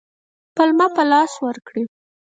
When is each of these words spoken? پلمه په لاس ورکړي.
پلمه 0.55 0.87
په 0.95 1.03
لاس 1.11 1.31
ورکړي. 1.45 1.83